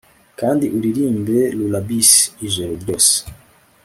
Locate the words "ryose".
2.81-3.15